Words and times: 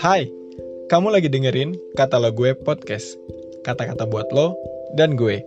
Hai, 0.00 0.32
kamu 0.88 1.12
lagi 1.12 1.28
dengerin 1.28 1.76
Kata 1.92 2.16
Lo 2.16 2.32
Gue 2.32 2.56
Podcast. 2.56 3.20
Kata-kata 3.60 4.08
buat 4.08 4.32
lo 4.32 4.56
dan 4.96 5.12
gue. 5.12 5.44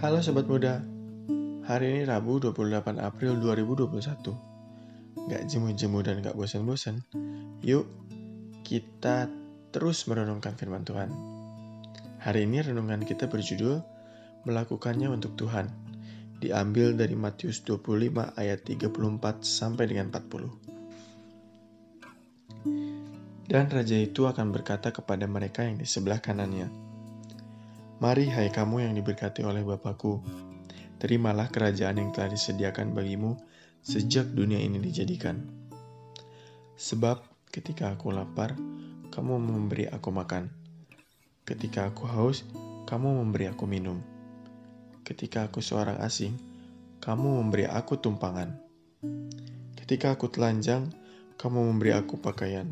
Halo 0.00 0.24
Sobat 0.24 0.48
Muda, 0.48 0.80
hari 1.68 2.00
ini 2.00 2.08
Rabu 2.08 2.40
28 2.40 2.96
April 2.96 3.36
2021. 3.44 5.28
Gak 5.28 5.42
jemu-jemu 5.52 5.98
dan 6.00 6.24
gak 6.24 6.32
bosan-bosan, 6.32 7.04
yuk 7.60 7.84
kita 8.64 9.28
terus 9.68 10.08
merenungkan 10.08 10.56
firman 10.56 10.88
Tuhan. 10.88 11.12
Hari 12.24 12.48
ini 12.48 12.64
renungan 12.64 13.04
kita 13.04 13.28
berjudul 13.28 13.97
Melakukannya 14.48 15.12
untuk 15.12 15.36
Tuhan. 15.36 15.68
Diambil 16.40 16.96
dari 16.96 17.12
Matius 17.12 17.60
25 17.68 18.32
ayat 18.32 18.64
34 18.64 19.44
sampai 19.44 19.84
dengan 19.84 20.08
40. 20.08 20.48
Dan 23.44 23.68
raja 23.68 23.96
itu 24.00 24.24
akan 24.24 24.48
berkata 24.48 24.88
kepada 24.88 25.28
mereka 25.28 25.68
yang 25.68 25.76
di 25.76 25.84
sebelah 25.84 26.24
kanannya, 26.24 26.72
Mari 28.00 28.32
hai 28.32 28.48
kamu 28.48 28.88
yang 28.88 28.96
diberkati 28.96 29.44
oleh 29.44 29.60
Bapakku, 29.60 30.24
terimalah 30.96 31.52
kerajaan 31.52 32.00
yang 32.00 32.08
telah 32.16 32.32
disediakan 32.32 32.96
bagimu 32.96 33.36
sejak 33.84 34.32
dunia 34.32 34.64
ini 34.64 34.80
dijadikan. 34.80 35.44
Sebab 36.80 37.20
ketika 37.52 37.92
aku 37.92 38.16
lapar, 38.16 38.56
kamu 39.12 39.44
memberi 39.44 39.92
aku 39.92 40.08
makan. 40.08 40.48
Ketika 41.44 41.92
aku 41.92 42.08
haus, 42.08 42.48
kamu 42.88 43.20
memberi 43.20 43.52
aku 43.52 43.68
minum. 43.68 44.00
Ketika 45.08 45.48
aku 45.48 45.64
seorang 45.64 46.04
asing, 46.04 46.36
kamu 47.00 47.40
memberi 47.40 47.64
aku 47.64 47.96
tumpangan. 47.96 48.52
Ketika 49.72 50.12
aku 50.12 50.28
telanjang, 50.28 50.92
kamu 51.40 51.64
memberi 51.64 51.96
aku 51.96 52.20
pakaian. 52.20 52.68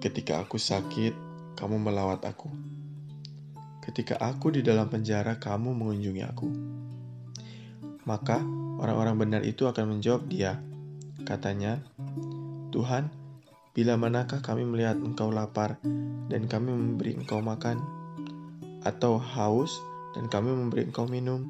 Ketika 0.00 0.40
aku 0.40 0.56
sakit, 0.56 1.12
kamu 1.60 1.76
melawat 1.76 2.24
aku. 2.24 2.48
Ketika 3.84 4.16
aku 4.16 4.48
di 4.48 4.64
dalam 4.64 4.88
penjara, 4.88 5.36
kamu 5.36 5.76
mengunjungi 5.76 6.24
aku. 6.24 6.48
Maka 8.08 8.40
orang-orang 8.80 9.20
benar 9.20 9.42
itu 9.44 9.68
akan 9.68 9.92
menjawab 10.00 10.24
dia. 10.24 10.56
Katanya, 11.28 11.84
Tuhan, 12.72 13.12
bila 13.76 14.00
manakah 14.00 14.40
kami 14.40 14.64
melihat 14.64 14.96
engkau 14.96 15.28
lapar 15.28 15.76
dan 16.32 16.48
kami 16.48 16.72
memberi 16.72 17.12
engkau 17.20 17.44
makan? 17.44 17.76
Atau 18.88 19.20
haus 19.20 19.89
dan 20.16 20.26
kami 20.26 20.50
memberi 20.50 20.86
engkau 20.88 21.06
minum? 21.06 21.46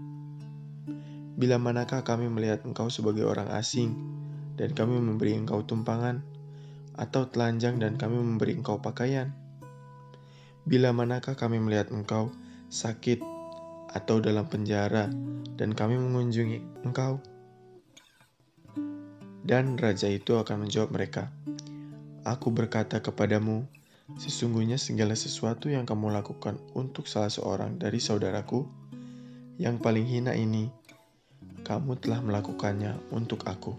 Bila 1.40 1.56
manakah 1.56 2.04
kami 2.04 2.28
melihat 2.28 2.66
engkau 2.68 2.92
sebagai 2.92 3.24
orang 3.24 3.48
asing 3.56 3.96
dan 4.60 4.76
kami 4.76 5.00
memberi 5.00 5.36
engkau 5.36 5.64
tumpangan? 5.64 6.20
Atau 7.00 7.32
telanjang 7.32 7.80
dan 7.80 7.96
kami 7.96 8.20
memberi 8.20 8.60
engkau 8.60 8.76
pakaian? 8.82 9.32
Bila 10.68 10.92
manakah 10.92 11.32
kami 11.32 11.56
melihat 11.56 11.88
engkau 11.88 12.28
sakit 12.68 13.24
atau 13.90 14.20
dalam 14.20 14.44
penjara 14.46 15.08
dan 15.56 15.72
kami 15.72 15.96
mengunjungi 15.96 16.84
engkau? 16.84 17.24
Dan 19.40 19.80
raja 19.80 20.06
itu 20.12 20.36
akan 20.36 20.68
menjawab 20.68 20.92
mereka, 20.92 21.32
Aku 22.20 22.52
berkata 22.52 23.00
kepadamu, 23.00 23.64
sesungguhnya 24.16 24.80
segala 24.80 25.14
sesuatu 25.14 25.70
yang 25.70 25.86
kamu 25.86 26.10
lakukan 26.10 26.58
untuk 26.74 27.06
salah 27.06 27.30
seorang 27.30 27.78
dari 27.78 28.02
saudaraku, 28.02 28.66
yang 29.60 29.76
paling 29.76 30.08
hina 30.08 30.32
ini, 30.32 30.72
kamu 31.62 32.00
telah 32.00 32.24
melakukannya 32.24 32.96
untuk 33.12 33.44
aku. 33.44 33.76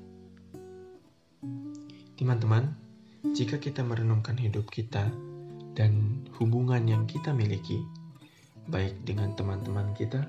Teman-teman, 2.16 2.70
jika 3.34 3.58
kita 3.58 3.82
merenungkan 3.82 4.38
hidup 4.38 4.70
kita, 4.70 5.10
dan 5.74 6.22
hubungan 6.38 6.84
yang 6.84 7.04
kita 7.08 7.32
miliki, 7.32 7.82
baik 8.68 8.96
dengan 9.08 9.34
teman-teman 9.34 9.96
kita, 9.96 10.28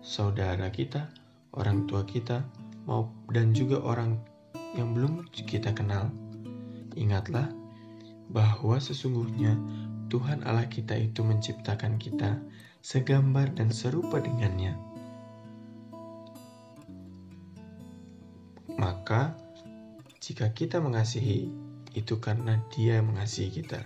saudara 0.00 0.70
kita, 0.70 1.10
orang 1.58 1.84
tua 1.90 2.06
kita, 2.06 2.46
mau 2.86 3.10
dan 3.32 3.50
juga 3.52 3.82
orang 3.82 4.16
yang 4.78 4.94
belum 4.94 5.28
kita 5.32 5.74
kenal. 5.74 6.10
Ingatlah 6.94 7.50
bahwa 8.34 8.82
sesungguhnya 8.82 9.54
Tuhan 10.10 10.42
Allah 10.42 10.66
kita 10.66 10.98
itu 10.98 11.22
menciptakan 11.22 12.02
kita 12.02 12.42
segambar 12.82 13.54
dan 13.54 13.70
serupa 13.70 14.18
dengannya. 14.18 14.74
Maka, 18.74 19.38
jika 20.18 20.50
kita 20.50 20.82
mengasihi, 20.82 21.46
itu 21.94 22.18
karena 22.18 22.58
Dia 22.74 22.98
mengasihi 23.00 23.62
kita. 23.62 23.80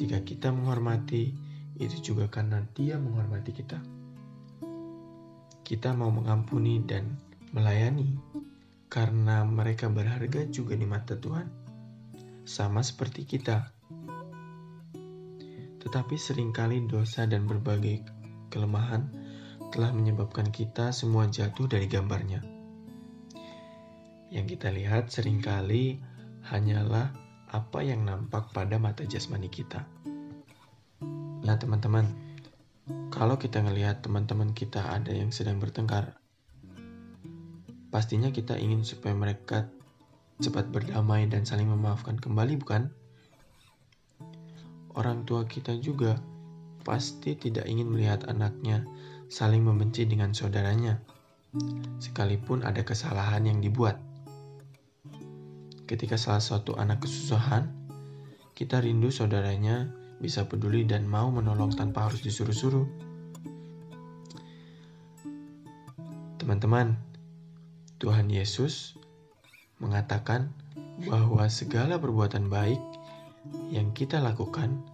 Jika 0.00 0.24
kita 0.24 0.48
menghormati, 0.48 1.36
itu 1.76 1.96
juga 2.00 2.32
karena 2.32 2.64
Dia 2.72 2.96
menghormati 2.96 3.52
kita. 3.52 3.78
Kita 5.60 5.92
mau 5.92 6.08
mengampuni 6.08 6.80
dan 6.82 7.20
melayani 7.52 8.16
karena 8.90 9.46
mereka 9.46 9.86
berharga 9.86 10.48
juga 10.50 10.74
di 10.74 10.88
mata 10.88 11.14
Tuhan, 11.14 11.59
sama 12.50 12.82
seperti 12.82 13.22
kita. 13.22 13.70
Tetapi 15.78 16.14
sering 16.18 16.50
kali 16.50 16.82
dosa 16.90 17.22
dan 17.30 17.46
berbagai 17.46 18.02
kelemahan 18.50 19.06
telah 19.70 19.94
menyebabkan 19.94 20.50
kita 20.50 20.90
semua 20.90 21.30
jatuh 21.30 21.70
dari 21.70 21.86
gambarnya. 21.86 22.42
Yang 24.34 24.58
kita 24.58 24.74
lihat 24.74 25.14
sering 25.14 25.38
kali 25.38 26.02
hanyalah 26.50 27.14
apa 27.54 27.86
yang 27.86 28.02
nampak 28.02 28.50
pada 28.50 28.82
mata 28.82 29.06
jasmani 29.06 29.46
kita. 29.46 29.86
Nah, 31.46 31.54
teman-teman, 31.54 32.06
kalau 33.14 33.38
kita 33.38 33.62
ngelihat 33.62 34.02
teman-teman 34.02 34.50
kita 34.50 34.90
ada 34.90 35.14
yang 35.14 35.30
sedang 35.30 35.62
bertengkar, 35.62 36.18
pastinya 37.94 38.34
kita 38.34 38.58
ingin 38.58 38.82
supaya 38.82 39.14
mereka 39.14 39.70
cepat 40.40 40.72
berdamai 40.72 41.28
dan 41.28 41.44
saling 41.44 41.68
memaafkan 41.68 42.16
kembali, 42.16 42.56
bukan? 42.56 42.88
Orang 44.96 45.28
tua 45.28 45.46
kita 45.46 45.76
juga 45.78 46.18
pasti 46.82 47.36
tidak 47.36 47.68
ingin 47.68 47.92
melihat 47.92 48.26
anaknya 48.26 48.88
saling 49.30 49.62
membenci 49.62 50.08
dengan 50.08 50.34
saudaranya, 50.34 50.98
sekalipun 52.02 52.66
ada 52.66 52.82
kesalahan 52.82 53.46
yang 53.46 53.62
dibuat. 53.62 54.00
Ketika 55.86 56.18
salah 56.18 56.42
satu 56.42 56.74
anak 56.74 57.06
kesusahan, 57.06 57.70
kita 58.56 58.82
rindu 58.82 59.14
saudaranya 59.14 59.90
bisa 60.20 60.44
peduli 60.44 60.84
dan 60.84 61.08
mau 61.08 61.32
menolong 61.32 61.72
tanpa 61.72 62.10
harus 62.10 62.20
disuruh-suruh. 62.20 62.86
Teman-teman, 66.36 66.98
Tuhan 68.00 68.28
Yesus 68.28 68.99
mengatakan 69.80 70.52
bahwa 71.08 71.48
segala 71.48 71.96
perbuatan 71.96 72.52
baik 72.52 72.80
yang 73.72 73.90
kita 73.96 74.20
lakukan 74.20 74.84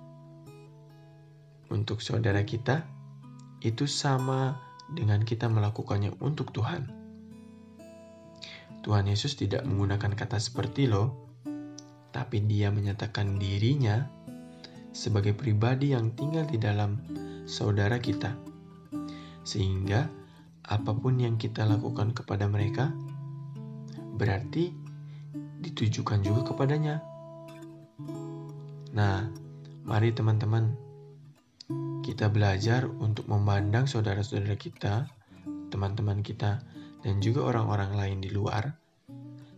untuk 1.69 1.99
saudara 1.99 2.47
kita 2.47 2.87
itu 3.61 3.91
sama 3.91 4.55
dengan 4.87 5.27
kita 5.27 5.51
melakukannya 5.51 6.15
untuk 6.23 6.55
Tuhan. 6.55 6.87
Tuhan 8.87 9.11
Yesus 9.11 9.35
tidak 9.35 9.67
menggunakan 9.67 10.15
kata 10.15 10.39
seperti 10.39 10.87
lo, 10.87 11.11
tapi 12.15 12.39
dia 12.47 12.71
menyatakan 12.71 13.35
dirinya 13.35 14.07
sebagai 14.95 15.35
pribadi 15.35 15.91
yang 15.91 16.15
tinggal 16.15 16.47
di 16.47 16.55
dalam 16.63 17.03
saudara 17.51 17.99
kita. 17.99 18.39
Sehingga 19.43 20.07
apa 20.63 20.95
pun 20.95 21.19
yang 21.19 21.35
kita 21.35 21.67
lakukan 21.67 22.15
kepada 22.15 22.47
mereka 22.47 22.95
berarti 24.17 24.73
ditujukan 25.61 26.25
juga 26.25 26.53
kepadanya. 26.53 27.05
Nah, 28.97 29.29
mari 29.85 30.11
teman-teman 30.17 30.73
kita 32.01 32.31
belajar 32.33 32.87
untuk 32.87 33.29
memandang 33.29 33.85
saudara-saudara 33.85 34.57
kita, 34.57 35.11
teman-teman 35.69 36.23
kita 36.25 36.63
dan 37.05 37.19
juga 37.21 37.45
orang-orang 37.45 37.93
lain 37.99 38.19
di 38.23 38.31
luar, 38.33 38.73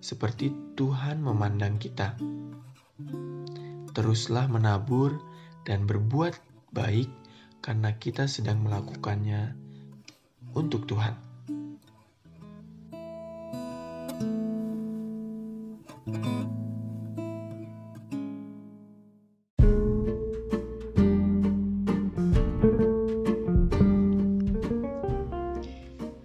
seperti 0.00 0.74
Tuhan 0.74 1.20
memandang 1.22 1.76
kita. 1.76 2.16
Teruslah 3.92 4.48
menabur 4.48 5.20
dan 5.68 5.84
berbuat 5.84 6.34
baik 6.72 7.10
karena 7.60 7.92
kita 8.00 8.24
sedang 8.24 8.64
melakukannya 8.64 9.52
untuk 10.56 10.88
Tuhan. 10.88 11.27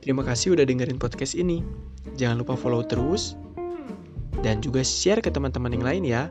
Terima 0.03 0.19
kasih 0.19 0.59
udah 0.59 0.67
dengerin 0.67 0.99
podcast 0.99 1.31
ini. 1.31 1.63
Jangan 2.19 2.43
lupa 2.43 2.59
follow 2.59 2.83
terus 2.83 3.39
dan 4.43 4.59
juga 4.59 4.83
share 4.83 5.23
ke 5.23 5.31
teman-teman 5.31 5.71
yang 5.71 5.85
lain 5.87 6.03
ya. 6.03 6.27